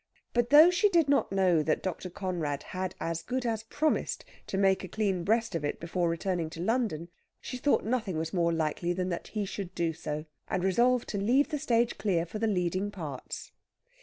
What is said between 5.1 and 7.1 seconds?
breast of it before returning to London,